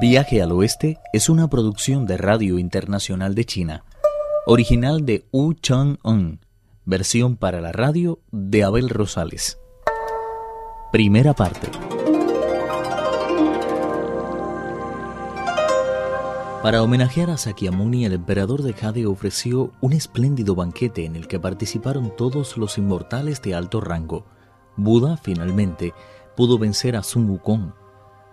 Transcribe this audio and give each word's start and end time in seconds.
Viaje 0.00 0.42
al 0.42 0.50
Oeste 0.50 0.98
es 1.12 1.28
una 1.28 1.48
producción 1.48 2.04
de 2.04 2.16
Radio 2.16 2.58
Internacional 2.58 3.34
de 3.34 3.44
China, 3.44 3.84
original 4.44 5.06
de 5.06 5.24
Wu 5.30 5.54
Chang-un, 5.54 6.40
versión 6.84 7.36
para 7.36 7.60
la 7.60 7.70
radio 7.70 8.18
de 8.32 8.64
Abel 8.64 8.88
Rosales. 8.88 9.58
Primera 10.90 11.32
parte. 11.32 11.68
Para 16.62 16.82
homenajear 16.82 17.30
a 17.30 17.36
Sakyamuni, 17.36 18.04
el 18.04 18.14
emperador 18.14 18.62
de 18.62 18.72
Jade 18.72 19.06
ofreció 19.06 19.70
un 19.80 19.92
espléndido 19.92 20.56
banquete 20.56 21.04
en 21.04 21.14
el 21.14 21.28
que 21.28 21.38
participaron 21.38 22.14
todos 22.16 22.56
los 22.56 22.78
inmortales 22.78 23.40
de 23.42 23.54
alto 23.54 23.80
rango. 23.80 24.24
Buda, 24.76 25.18
finalmente, 25.18 25.94
pudo 26.36 26.58
vencer 26.58 26.96
a 26.96 27.02
Sun 27.04 27.30
Wukong. 27.30 27.83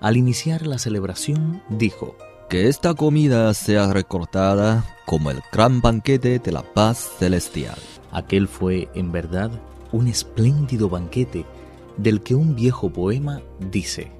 Al 0.02 0.18
iniciar 0.18 0.66
la 0.66 0.80
celebración, 0.80 1.62
dijo, 1.70 2.18
Que 2.50 2.68
esta 2.68 2.96
comida 2.96 3.54
sea 3.54 3.94
recordada 3.94 4.84
como 5.06 5.30
el 5.30 5.42
gran 5.54 5.80
banquete 5.80 6.40
de 6.40 6.52
la 6.52 6.64
paz 6.64 7.12
celestial. 7.20 7.78
Aquel 8.12 8.48
fue, 8.48 8.90
en 8.96 9.12
verdad, 9.12 9.52
un 9.92 10.08
espléndido 10.08 10.90
banquete 10.90 11.46
del 11.98 12.22
que 12.22 12.34
un 12.34 12.56
viejo 12.56 12.92
poema 12.92 13.42
dice, 13.60 14.12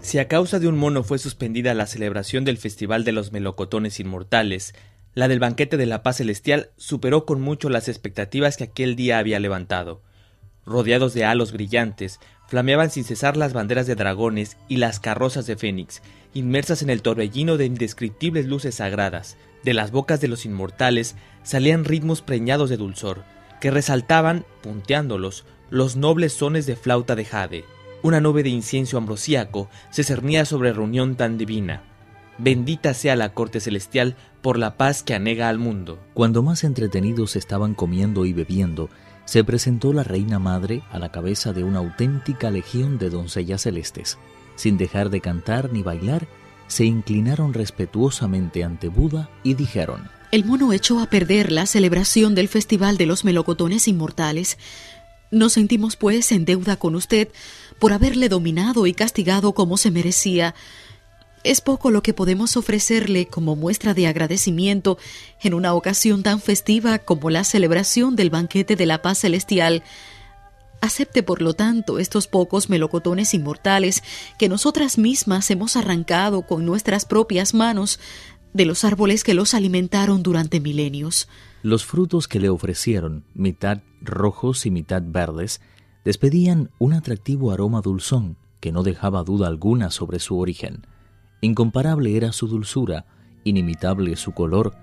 si 0.00 0.18
a 0.18 0.28
causa 0.28 0.58
de 0.58 0.68
un 0.68 0.76
mono 0.76 1.02
fue 1.04 1.18
suspendida 1.18 1.74
la 1.74 1.86
celebración 1.86 2.44
del 2.44 2.56
Festival 2.56 3.04
de 3.04 3.12
los 3.12 3.32
Melocotones 3.32 4.00
Inmortales, 4.00 4.74
la 5.14 5.28
del 5.28 5.40
Banquete 5.40 5.76
de 5.76 5.86
la 5.86 6.02
Paz 6.02 6.16
Celestial 6.16 6.70
superó 6.76 7.26
con 7.26 7.40
mucho 7.40 7.68
las 7.68 7.88
expectativas 7.88 8.56
que 8.56 8.64
aquel 8.64 8.96
día 8.96 9.18
había 9.18 9.38
levantado. 9.38 10.02
Rodeados 10.64 11.14
de 11.14 11.24
halos 11.24 11.52
brillantes, 11.52 12.20
flameaban 12.48 12.90
sin 12.90 13.04
cesar 13.04 13.36
las 13.36 13.52
banderas 13.52 13.86
de 13.86 13.94
dragones 13.94 14.56
y 14.68 14.78
las 14.78 14.98
carrozas 14.98 15.46
de 15.46 15.56
Fénix, 15.56 16.02
inmersas 16.34 16.82
en 16.82 16.90
el 16.90 17.02
torbellino 17.02 17.56
de 17.56 17.66
indescriptibles 17.66 18.46
luces 18.46 18.76
sagradas. 18.76 19.36
De 19.62 19.74
las 19.74 19.90
bocas 19.90 20.20
de 20.20 20.28
los 20.28 20.46
inmortales 20.46 21.14
salían 21.42 21.84
ritmos 21.84 22.22
preñados 22.22 22.70
de 22.70 22.78
dulzor, 22.78 23.22
que 23.60 23.70
resaltaban, 23.70 24.44
punteándolos, 24.62 25.44
los 25.70 25.96
nobles 25.96 26.32
sones 26.32 26.64
de 26.66 26.76
flauta 26.76 27.14
de 27.14 27.26
jade. 27.26 27.64
Una 28.02 28.20
nube 28.20 28.42
de 28.42 28.48
incienso 28.48 28.96
ambrosíaco 28.96 29.68
se 29.90 30.04
cernía 30.04 30.44
sobre 30.44 30.72
reunión 30.72 31.16
tan 31.16 31.36
divina. 31.36 31.82
Bendita 32.38 32.94
sea 32.94 33.16
la 33.16 33.34
corte 33.34 33.60
celestial 33.60 34.16
por 34.40 34.58
la 34.58 34.76
paz 34.76 35.02
que 35.02 35.14
anega 35.14 35.48
al 35.48 35.58
mundo. 35.58 35.98
Cuando 36.14 36.42
más 36.42 36.62
entretenidos 36.62 37.34
estaban 37.34 37.74
comiendo 37.74 38.24
y 38.24 38.32
bebiendo, 38.32 38.88
se 39.28 39.44
presentó 39.44 39.92
la 39.92 40.04
reina 40.04 40.38
madre 40.38 40.82
a 40.90 40.98
la 40.98 41.12
cabeza 41.12 41.52
de 41.52 41.62
una 41.62 41.80
auténtica 41.80 42.50
legión 42.50 42.96
de 42.96 43.10
doncellas 43.10 43.60
celestes. 43.60 44.16
Sin 44.56 44.78
dejar 44.78 45.10
de 45.10 45.20
cantar 45.20 45.70
ni 45.70 45.82
bailar, 45.82 46.26
se 46.66 46.86
inclinaron 46.86 47.52
respetuosamente 47.52 48.64
ante 48.64 48.88
Buda 48.88 49.28
y 49.42 49.52
dijeron, 49.52 50.08
El 50.32 50.46
mono 50.46 50.72
echó 50.72 50.98
a 50.98 51.10
perder 51.10 51.52
la 51.52 51.66
celebración 51.66 52.34
del 52.34 52.48
Festival 52.48 52.96
de 52.96 53.04
los 53.04 53.22
Melocotones 53.22 53.86
Inmortales. 53.86 54.56
Nos 55.30 55.52
sentimos, 55.52 55.96
pues, 55.96 56.32
en 56.32 56.46
deuda 56.46 56.76
con 56.76 56.94
usted 56.94 57.28
por 57.78 57.92
haberle 57.92 58.30
dominado 58.30 58.86
y 58.86 58.94
castigado 58.94 59.52
como 59.52 59.76
se 59.76 59.90
merecía. 59.90 60.54
Es 61.48 61.62
poco 61.62 61.90
lo 61.90 62.02
que 62.02 62.12
podemos 62.12 62.58
ofrecerle 62.58 63.26
como 63.26 63.56
muestra 63.56 63.94
de 63.94 64.06
agradecimiento 64.06 64.98
en 65.42 65.54
una 65.54 65.72
ocasión 65.72 66.22
tan 66.22 66.42
festiva 66.42 66.98
como 66.98 67.30
la 67.30 67.42
celebración 67.42 68.16
del 68.16 68.28
banquete 68.28 68.76
de 68.76 68.84
la 68.84 69.00
paz 69.00 69.20
celestial. 69.20 69.82
Acepte, 70.82 71.22
por 71.22 71.40
lo 71.40 71.54
tanto, 71.54 71.98
estos 71.98 72.26
pocos 72.26 72.68
melocotones 72.68 73.32
inmortales 73.32 74.02
que 74.38 74.50
nosotras 74.50 74.98
mismas 74.98 75.50
hemos 75.50 75.76
arrancado 75.76 76.42
con 76.42 76.66
nuestras 76.66 77.06
propias 77.06 77.54
manos 77.54 77.98
de 78.52 78.66
los 78.66 78.84
árboles 78.84 79.24
que 79.24 79.32
los 79.32 79.54
alimentaron 79.54 80.22
durante 80.22 80.60
milenios. 80.60 81.28
Los 81.62 81.86
frutos 81.86 82.28
que 82.28 82.40
le 82.40 82.50
ofrecieron, 82.50 83.24
mitad 83.32 83.80
rojos 84.02 84.66
y 84.66 84.70
mitad 84.70 85.00
verdes, 85.02 85.62
despedían 86.04 86.68
un 86.78 86.92
atractivo 86.92 87.52
aroma 87.52 87.80
dulzón 87.80 88.36
que 88.60 88.70
no 88.70 88.82
dejaba 88.82 89.22
duda 89.24 89.46
alguna 89.46 89.90
sobre 89.90 90.18
su 90.18 90.38
origen. 90.38 90.82
Incomparable 91.40 92.16
era 92.16 92.32
su 92.32 92.48
dulzura, 92.48 93.06
inimitable 93.44 94.16
su 94.16 94.32
color, 94.32 94.74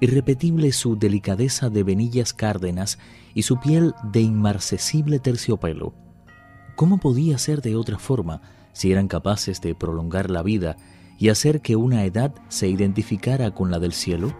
irrepetible 0.00 0.72
su 0.72 0.96
delicadeza 0.96 1.70
de 1.70 1.82
venillas 1.82 2.32
cárdenas 2.32 2.98
y 3.34 3.42
su 3.42 3.60
piel 3.60 3.94
de 4.02 4.20
inmarcesible 4.20 5.18
terciopelo. 5.18 5.94
¿Cómo 6.74 6.98
podía 6.98 7.38
ser 7.38 7.60
de 7.60 7.76
otra 7.76 7.98
forma 7.98 8.40
si 8.72 8.90
eran 8.90 9.08
capaces 9.08 9.60
de 9.60 9.74
prolongar 9.74 10.30
la 10.30 10.42
vida 10.42 10.76
y 11.18 11.28
hacer 11.28 11.60
que 11.60 11.76
una 11.76 12.04
edad 12.04 12.34
se 12.48 12.68
identificara 12.68 13.52
con 13.52 13.70
la 13.70 13.78
del 13.78 13.92
cielo? 13.92 14.34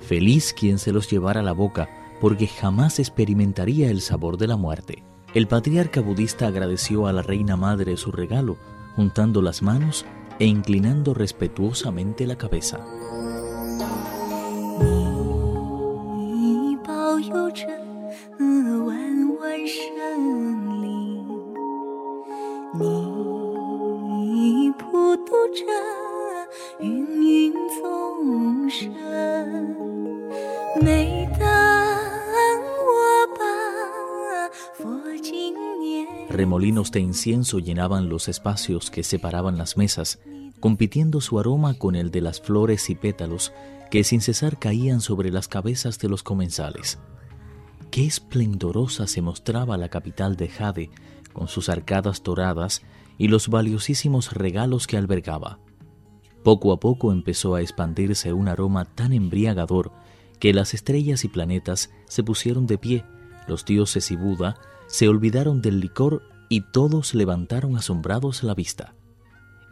Feliz 0.00 0.52
quien 0.52 0.78
se 0.78 0.92
los 0.92 1.10
llevara 1.10 1.40
a 1.40 1.44
la 1.44 1.52
boca, 1.52 1.88
porque 2.20 2.46
jamás 2.46 2.98
experimentaría 2.98 3.90
el 3.90 4.00
sabor 4.00 4.36
de 4.36 4.46
la 4.46 4.56
muerte. 4.56 5.02
El 5.34 5.48
patriarca 5.48 6.00
budista 6.00 6.46
agradeció 6.46 7.06
a 7.06 7.12
la 7.12 7.22
reina 7.22 7.56
madre 7.56 7.96
su 7.96 8.12
regalo, 8.12 8.58
juntando 8.94 9.40
las 9.42 9.62
manos 9.62 10.04
e 10.42 10.46
inclinando 10.46 11.14
respetuosamente 11.14 12.26
la 12.26 12.36
cabeza. 12.36 12.84
Remolinos 36.28 36.90
de 36.90 36.98
incienso 36.98 37.60
llenaban 37.60 38.08
los 38.08 38.26
espacios 38.26 38.90
que 38.90 39.04
separaban 39.04 39.56
las 39.56 39.76
mesas, 39.76 40.18
compitiendo 40.62 41.20
su 41.20 41.40
aroma 41.40 41.74
con 41.74 41.96
el 41.96 42.12
de 42.12 42.20
las 42.20 42.40
flores 42.40 42.88
y 42.88 42.94
pétalos 42.94 43.52
que 43.90 44.04
sin 44.04 44.20
cesar 44.20 44.60
caían 44.60 45.00
sobre 45.00 45.32
las 45.32 45.48
cabezas 45.48 45.98
de 45.98 46.08
los 46.08 46.22
comensales. 46.22 47.00
Qué 47.90 48.06
esplendorosa 48.06 49.08
se 49.08 49.22
mostraba 49.22 49.76
la 49.76 49.88
capital 49.88 50.36
de 50.36 50.48
Jade, 50.48 50.90
con 51.32 51.48
sus 51.48 51.68
arcadas 51.68 52.22
doradas 52.22 52.82
y 53.18 53.26
los 53.26 53.48
valiosísimos 53.48 54.34
regalos 54.34 54.86
que 54.86 54.96
albergaba. 54.96 55.58
Poco 56.44 56.72
a 56.72 56.78
poco 56.78 57.10
empezó 57.10 57.56
a 57.56 57.60
expandirse 57.60 58.32
un 58.32 58.46
aroma 58.46 58.84
tan 58.84 59.12
embriagador 59.12 59.90
que 60.38 60.54
las 60.54 60.74
estrellas 60.74 61.24
y 61.24 61.28
planetas 61.28 61.90
se 62.06 62.22
pusieron 62.22 62.68
de 62.68 62.78
pie, 62.78 63.04
los 63.48 63.64
dioses 63.64 64.12
y 64.12 64.16
Buda 64.16 64.54
se 64.86 65.08
olvidaron 65.08 65.60
del 65.60 65.80
licor 65.80 66.22
y 66.48 66.60
todos 66.60 67.14
levantaron 67.14 67.76
asombrados 67.76 68.44
la 68.44 68.54
vista. 68.54 68.94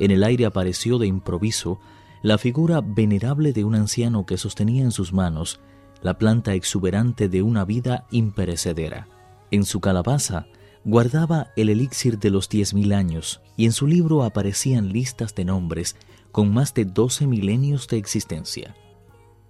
En 0.00 0.10
el 0.10 0.24
aire 0.24 0.46
apareció 0.46 0.98
de 0.98 1.06
improviso 1.06 1.78
la 2.22 2.38
figura 2.38 2.80
venerable 2.80 3.52
de 3.52 3.64
un 3.64 3.76
anciano 3.76 4.26
que 4.26 4.36
sostenía 4.36 4.82
en 4.82 4.90
sus 4.90 5.12
manos 5.12 5.60
la 6.02 6.18
planta 6.18 6.54
exuberante 6.54 7.28
de 7.28 7.42
una 7.42 7.64
vida 7.64 8.06
imperecedera. 8.10 9.06
En 9.52 9.64
su 9.64 9.80
calabaza 9.80 10.46
guardaba 10.84 11.52
el 11.54 11.68
elixir 11.68 12.18
de 12.18 12.30
los 12.30 12.48
diez 12.48 12.74
mil 12.74 12.92
años 12.92 13.40
y 13.56 13.66
en 13.66 13.72
su 13.72 13.86
libro 13.86 14.24
aparecían 14.24 14.92
listas 14.92 15.36
de 15.36 15.44
nombres 15.44 15.94
con 16.32 16.52
más 16.52 16.74
de 16.74 16.84
doce 16.86 17.28
milenios 17.28 17.86
de 17.86 17.98
existencia. 17.98 18.74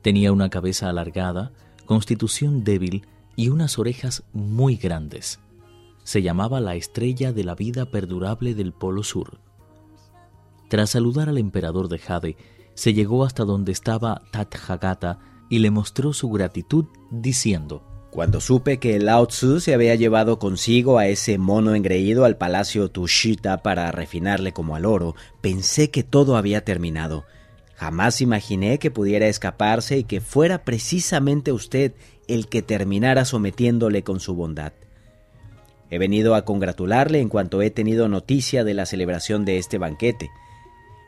Tenía 0.03 0.33
una 0.33 0.51
cabeza 0.51 0.91
alargada, 0.91 1.53
constitución 1.87 2.65
débil 2.65 3.07
y 3.37 3.49
unas 3.49 3.79
orejas 3.79 4.25
muy 4.35 4.77
grandes 4.77 5.39
se 6.11 6.23
llamaba 6.23 6.61
la 6.61 6.75
estrella 6.75 7.33
de 7.33 7.45
la 7.45 7.55
vida 7.55 7.87
perdurable 7.87 8.55
del 8.55 8.73
Polo 8.73 9.03
Sur. 9.03 9.39
Tras 10.71 10.91
saludar 10.91 11.29
al 11.29 11.39
emperador 11.39 11.89
de 11.89 11.99
Jade, 11.99 12.37
se 12.75 12.95
llegó 12.95 13.25
hasta 13.25 13.45
donde 13.45 13.73
estaba 13.73 14.23
Tathagata 14.31 15.19
y 15.49 15.59
le 15.59 15.73
mostró 15.73 16.13
su 16.13 16.31
gratitud 16.31 16.85
diciendo, 17.11 17.83
Cuando 18.13 18.41
supe 18.41 18.79
que 18.79 19.01
Lao 19.01 19.27
Tzu 19.27 19.59
se 19.59 19.75
había 19.75 19.97
llevado 19.97 20.39
consigo 20.39 20.99
a 20.99 21.09
ese 21.09 21.39
mono 21.39 21.75
engreído 21.75 22.25
al 22.25 22.37
palacio 22.37 22.89
Tushita 22.89 23.65
para 23.65 23.91
refinarle 23.91 24.53
como 24.53 24.77
al 24.77 24.87
oro, 24.87 25.17
pensé 25.41 25.91
que 25.91 26.05
todo 26.05 26.37
había 26.37 26.65
terminado. 26.65 27.25
Jamás 27.75 28.21
imaginé 28.21 28.79
que 28.79 28.93
pudiera 28.93 29.27
escaparse 29.27 29.99
y 29.99 30.05
que 30.05 30.21
fuera 30.21 30.63
precisamente 30.63 31.51
usted 31.51 31.95
el 32.29 32.47
que 32.47 32.63
terminara 32.63 33.25
sometiéndole 33.25 34.05
con 34.05 34.21
su 34.21 34.37
bondad. 34.37 34.73
He 35.91 35.99
venido 35.99 36.37
a 36.37 36.45
congratularle 36.45 37.19
en 37.19 37.29
cuanto 37.29 37.61
he 37.61 37.71
tenido 37.71 38.09
noticia 38.09 38.63
de 38.63 38.75
la 38.75 38.87
celebración 38.87 39.45
de 39.45 39.59
este 39.59 39.77
banquete. 39.77 40.31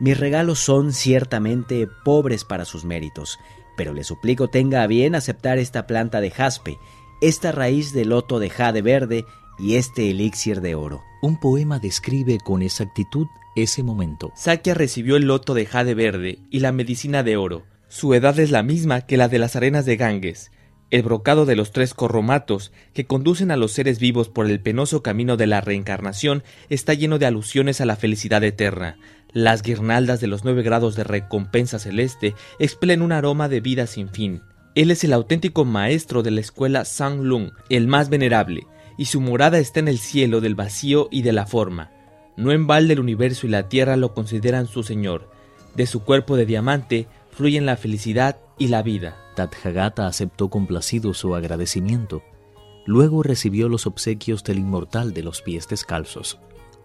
Mis 0.03 0.19
regalos 0.19 0.59
son 0.59 0.93
ciertamente 0.93 1.87
pobres 1.87 2.43
para 2.43 2.65
sus 2.65 2.85
méritos, 2.85 3.39
pero 3.77 3.95
le 3.95 4.03
suplico 4.03 4.49
tenga 4.49 4.83
a 4.83 4.89
bien 4.89 5.15
aceptar 5.15 5.59
esta 5.59 5.87
planta 5.87 6.21
de 6.21 6.33
jaspe, 6.33 6.77
esta 7.21 7.53
raíz 7.53 7.93
de 7.93 8.05
loto 8.05 8.41
de 8.41 8.51
jade 8.51 8.83
verde 8.83 9.25
y 9.61 9.77
este 9.77 10.11
elixir 10.11 10.61
de 10.61 10.75
oro. 10.75 11.05
Un 11.23 11.39
poema 11.39 11.79
describe 11.79 12.39
con 12.43 12.63
exactitud 12.63 13.29
ese 13.55 13.85
momento. 13.85 14.33
Sakia 14.35 14.75
recibió 14.75 15.15
el 15.15 15.27
loto 15.27 15.55
de 15.55 15.67
jade 15.67 15.95
verde 15.95 16.41
y 16.51 16.59
la 16.59 16.73
medicina 16.73 17.23
de 17.23 17.37
oro. 17.37 17.63
Su 17.87 18.13
edad 18.13 18.41
es 18.41 18.51
la 18.51 18.65
misma 18.65 19.03
que 19.03 19.17
la 19.17 19.29
de 19.29 19.39
las 19.39 19.55
arenas 19.55 19.87
de 19.87 19.99
Ganges. 19.99 20.51
El 20.93 21.03
brocado 21.03 21.47
de 21.47 21.57
los 21.57 21.73
tres 21.73 21.95
corromatos 21.95 22.71
que 22.93 23.07
conducen 23.07 23.51
a 23.51 23.57
los 23.57 23.73
seres 23.73 23.99
vivos 23.99 24.29
por 24.29 24.45
el 24.51 24.61
penoso 24.61 25.03
camino 25.03 25.39
de 25.39 25.47
la 25.47 25.63
reencarnación 25.63 26.45
está 26.69 26.93
lleno 26.93 27.19
de 27.19 27.25
alusiones 27.25 27.81
a 27.81 27.87
la 27.87 27.97
felicidad 27.97 28.45
eterna. 28.45 28.99
Las 29.33 29.63
guirnaldas 29.63 30.21
de 30.21 30.27
los 30.27 30.45
nueve 30.45 30.63
grados 30.63 30.95
de 30.95 31.05
recompensa 31.05 31.79
celeste 31.79 32.35
expelen 32.59 33.01
un 33.01 33.13
aroma 33.13 33.49
de 33.49 33.61
vida 33.63 33.87
sin 33.87 34.11
fin. 34.11 34.43
Él 34.75 34.91
es 34.91 35.03
el 35.03 35.15
auténtico 35.15 35.65
maestro 35.65 36.23
de 36.23 36.31
la 36.31 36.43
escuela 36.43 36.85
Sang 36.85 37.23
Lung, 37.23 37.53
el 37.71 37.89
más 37.89 38.11
venerable, 38.11 38.67
y 38.99 39.07
su 39.07 39.23
morada 39.23 39.59
está 39.59 39.81
en 39.81 39.89
el 39.89 39.99
cielo 39.99 40.43
del 40.43 40.55
vacío 40.55 41.09
y 41.11 41.23
de 41.23 41.33
la 41.33 41.47
forma. 41.47 41.91
No 42.37 42.53
en 42.53 42.67
balde 42.67 42.93
el 42.93 43.01
universo 43.01 43.47
y 43.47 43.51
la 43.51 43.71
tierra 43.71 43.97
lo 43.97 44.13
consideran 44.13 44.67
su 44.67 44.83
señor. 44.83 45.31
De 45.75 45.87
su 45.87 46.05
cuerpo 46.05 46.37
de 46.37 46.45
diamante 46.45 47.07
fluyen 47.31 47.65
la 47.65 47.79
felicidad 47.79 48.37
y 48.59 48.69
la 48.69 48.83
vida. 48.83 49.22
Tathagata 49.35 50.07
aceptó 50.07 50.49
complacido 50.49 51.15
su 51.15 51.35
agradecimiento. 51.35 52.23
Luego 52.85 53.23
recibió 53.23 53.69
los 53.69 53.87
obsequios 53.87 54.45
del 54.45 54.59
inmortal 54.59 55.13
de 55.13 55.23
los 55.23 55.43
pies 55.43 55.69
descalzos. 55.69 56.39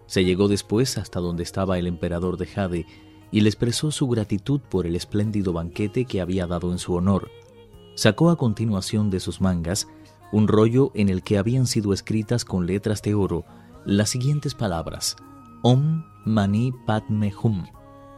Se 0.06 0.24
llegó 0.24 0.48
después 0.48 0.96
hasta 0.96 1.20
donde 1.20 1.42
estaba 1.42 1.78
el 1.78 1.86
emperador 1.86 2.36
de 2.38 2.46
Jade 2.46 2.86
y 3.30 3.40
le 3.42 3.48
expresó 3.48 3.90
su 3.90 4.08
gratitud 4.08 4.60
por 4.60 4.86
el 4.86 4.96
espléndido 4.96 5.52
banquete 5.52 6.04
que 6.04 6.20
había 6.20 6.46
dado 6.46 6.72
en 6.72 6.78
su 6.78 6.94
honor. 6.94 7.30
Sacó 7.94 8.30
a 8.30 8.36
continuación 8.36 9.10
de 9.10 9.20
sus 9.20 9.40
mangas 9.40 9.88
un 10.32 10.48
rollo 10.48 10.92
en 10.94 11.08
el 11.08 11.22
que 11.22 11.38
habían 11.38 11.66
sido 11.66 11.92
escritas 11.92 12.44
con 12.44 12.66
letras 12.66 13.02
de 13.02 13.14
oro 13.14 13.44
las 13.84 14.10
siguientes 14.10 14.54
palabras: 14.54 15.16
Om 15.62 16.04
Mani 16.24 16.72
Padme 16.86 17.32
Hum, 17.42 17.66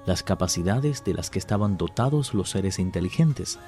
las 0.06 0.22
capacidades 0.22 1.04
de 1.04 1.14
las 1.14 1.30
que 1.30 1.38
estaban 1.38 1.76
dotados 1.76 2.34
los 2.34 2.50
seres 2.50 2.78
inteligentes, 2.78 3.58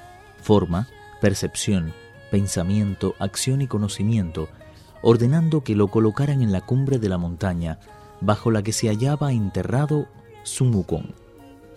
forma, 0.43 0.87
percepción, 1.21 1.93
pensamiento, 2.29 3.15
acción 3.19 3.61
y 3.61 3.67
conocimiento, 3.67 4.49
ordenando 5.01 5.61
que 5.61 5.75
lo 5.75 5.87
colocaran 5.87 6.41
en 6.41 6.51
la 6.51 6.61
cumbre 6.61 6.99
de 6.99 7.09
la 7.09 7.17
montaña 7.17 7.79
bajo 8.21 8.51
la 8.51 8.61
que 8.61 8.73
se 8.73 8.87
hallaba 8.87 9.33
enterrado 9.33 10.07
Sun 10.43 10.73
Wukong. 10.75 11.13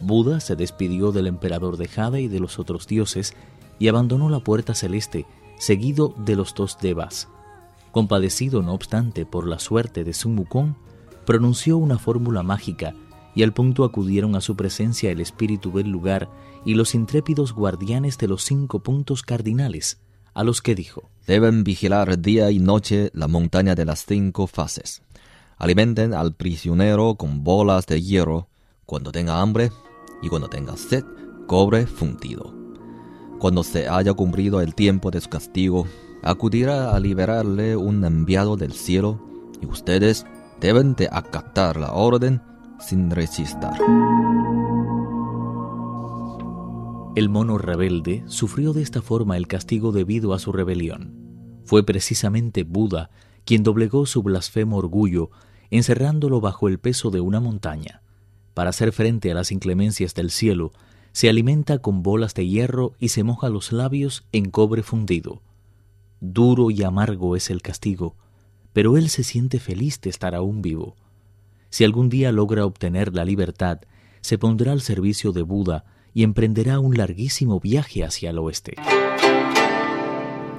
Buda 0.00 0.40
se 0.40 0.56
despidió 0.56 1.12
del 1.12 1.26
emperador 1.26 1.76
de 1.76 1.88
Jade 1.88 2.20
y 2.20 2.28
de 2.28 2.40
los 2.40 2.58
otros 2.58 2.86
dioses 2.86 3.34
y 3.78 3.88
abandonó 3.88 4.28
la 4.28 4.40
puerta 4.40 4.74
celeste 4.74 5.26
seguido 5.58 6.14
de 6.18 6.36
los 6.36 6.54
dos 6.54 6.78
devas. 6.80 7.28
Compadecido, 7.92 8.62
no 8.62 8.74
obstante, 8.74 9.24
por 9.24 9.46
la 9.46 9.58
suerte 9.58 10.04
de 10.04 10.12
Sun 10.12 10.46
pronunció 11.24 11.78
una 11.78 11.98
fórmula 11.98 12.42
mágica 12.42 12.94
y 13.36 13.42
al 13.42 13.52
punto 13.52 13.84
acudieron 13.84 14.34
a 14.34 14.40
su 14.40 14.56
presencia 14.56 15.10
el 15.10 15.20
espíritu 15.20 15.70
del 15.70 15.90
lugar 15.90 16.30
y 16.64 16.74
los 16.74 16.94
intrépidos 16.94 17.52
guardianes 17.52 18.16
de 18.16 18.28
los 18.28 18.42
cinco 18.42 18.80
puntos 18.80 19.22
cardinales, 19.22 20.00
a 20.32 20.42
los 20.42 20.62
que 20.62 20.74
dijo, 20.74 21.10
Deben 21.26 21.62
vigilar 21.62 22.18
día 22.18 22.50
y 22.50 22.58
noche 22.58 23.10
la 23.12 23.28
montaña 23.28 23.74
de 23.74 23.84
las 23.84 24.06
cinco 24.06 24.46
fases. 24.46 25.02
Alimenten 25.58 26.14
al 26.14 26.34
prisionero 26.34 27.16
con 27.16 27.44
bolas 27.44 27.86
de 27.86 28.00
hierro 28.00 28.48
cuando 28.86 29.12
tenga 29.12 29.42
hambre 29.42 29.70
y 30.22 30.28
cuando 30.30 30.48
tenga 30.48 30.78
sed, 30.78 31.04
cobre 31.46 31.86
fundido. 31.86 32.54
Cuando 33.38 33.62
se 33.62 33.86
haya 33.86 34.14
cumplido 34.14 34.62
el 34.62 34.74
tiempo 34.74 35.10
de 35.10 35.20
su 35.20 35.28
castigo, 35.28 35.86
acudirá 36.22 36.96
a 36.96 37.00
liberarle 37.00 37.76
un 37.76 38.02
enviado 38.02 38.56
del 38.56 38.72
cielo 38.72 39.20
y 39.60 39.66
ustedes 39.66 40.24
deben 40.58 40.94
de 40.94 41.10
acatar 41.12 41.76
la 41.76 41.92
orden 41.92 42.40
sin 42.80 43.10
resistir. 43.10 43.68
El 47.16 47.30
mono 47.30 47.56
rebelde 47.56 48.24
sufrió 48.26 48.72
de 48.72 48.82
esta 48.82 49.00
forma 49.00 49.36
el 49.36 49.46
castigo 49.46 49.90
debido 49.90 50.34
a 50.34 50.38
su 50.38 50.52
rebelión. 50.52 51.14
Fue 51.64 51.84
precisamente 51.84 52.62
Buda 52.62 53.10
quien 53.46 53.62
doblegó 53.62 54.04
su 54.06 54.22
blasfemo 54.22 54.76
orgullo, 54.76 55.30
encerrándolo 55.70 56.40
bajo 56.40 56.68
el 56.68 56.78
peso 56.78 57.10
de 57.10 57.20
una 57.20 57.40
montaña. 57.40 58.02
Para 58.52 58.70
hacer 58.70 58.92
frente 58.92 59.30
a 59.30 59.34
las 59.34 59.52
inclemencias 59.52 60.14
del 60.14 60.30
cielo, 60.30 60.72
se 61.12 61.30
alimenta 61.30 61.78
con 61.78 62.02
bolas 62.02 62.34
de 62.34 62.46
hierro 62.46 62.92
y 62.98 63.08
se 63.08 63.22
moja 63.22 63.48
los 63.48 63.72
labios 63.72 64.26
en 64.32 64.50
cobre 64.50 64.82
fundido. 64.82 65.40
Duro 66.20 66.70
y 66.70 66.82
amargo 66.82 67.36
es 67.36 67.48
el 67.48 67.62
castigo, 67.62 68.16
pero 68.72 68.98
él 68.98 69.08
se 69.08 69.24
siente 69.24 69.58
feliz 69.58 70.00
de 70.02 70.10
estar 70.10 70.34
aún 70.34 70.60
vivo. 70.60 70.96
Si 71.70 71.84
algún 71.84 72.08
día 72.08 72.32
logra 72.32 72.64
obtener 72.64 73.14
la 73.14 73.24
libertad, 73.24 73.80
se 74.20 74.38
pondrá 74.38 74.72
al 74.72 74.80
servicio 74.80 75.32
de 75.32 75.42
Buda 75.42 75.84
y 76.12 76.22
emprenderá 76.22 76.80
un 76.80 76.96
larguísimo 76.96 77.60
viaje 77.60 78.04
hacia 78.04 78.30
el 78.30 78.38
oeste. 78.38 78.76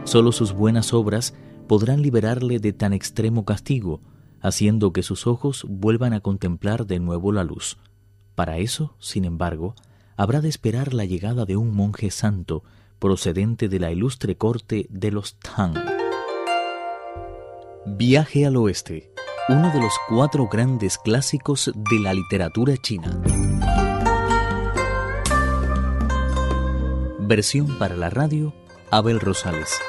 Solo 0.03 0.31
sus 0.31 0.53
buenas 0.53 0.93
obras 0.93 1.33
podrán 1.67 2.01
liberarle 2.01 2.59
de 2.59 2.73
tan 2.73 2.93
extremo 2.93 3.43
castigo, 3.43 4.01
haciendo 4.39 4.93
que 4.93 5.03
sus 5.03 5.27
ojos 5.27 5.65
vuelvan 5.67 6.13
a 6.13 6.21
contemplar 6.21 6.85
de 6.85 6.99
nuevo 6.99 7.31
la 7.31 7.43
luz. 7.43 7.77
Para 8.35 8.57
eso, 8.59 8.95
sin 8.99 9.25
embargo, 9.25 9.75
habrá 10.15 10.41
de 10.41 10.49
esperar 10.49 10.93
la 10.93 11.05
llegada 11.05 11.45
de 11.45 11.57
un 11.57 11.75
monje 11.75 12.11
santo 12.11 12.63
procedente 12.99 13.67
de 13.67 13.79
la 13.79 13.91
ilustre 13.91 14.37
corte 14.37 14.87
de 14.89 15.11
los 15.11 15.37
Tang. 15.39 15.75
Viaje 17.85 18.45
al 18.45 18.55
oeste, 18.57 19.11
uno 19.49 19.71
de 19.71 19.79
los 19.79 19.93
cuatro 20.09 20.49
grandes 20.49 20.97
clásicos 20.97 21.71
de 21.73 21.99
la 22.01 22.13
literatura 22.13 22.75
china. 22.75 23.17
Versión 27.19 27.77
para 27.79 27.95
la 27.95 28.09
radio, 28.09 28.53
Abel 28.91 29.21
Rosales. 29.21 29.79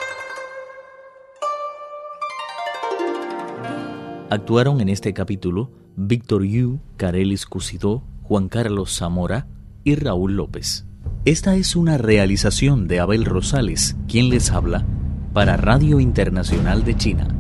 Actuaron 4.31 4.81
en 4.81 4.91
este 4.91 5.13
capítulo 5.13 5.73
Víctor 5.97 6.45
Yu, 6.45 6.79
Carelis 6.97 7.45
Cusidó, 7.45 8.05
Juan 8.23 8.49
Carlos 8.49 8.97
Zamora, 8.97 9.49
y 9.83 9.97
Raúl 9.97 10.37
López. 10.37 10.87
Esta 11.25 11.57
es 11.57 11.75
una 11.75 11.99
realización 11.99 12.87
de 12.87 13.01
Abel 13.01 13.25
Rosales, 13.25 13.97
quien 14.07 14.29
les 14.29 14.53
habla, 14.53 14.87
para 15.33 15.57
Radio 15.57 15.99
Internacional 15.99 16.85
de 16.85 16.97
China. 16.97 17.38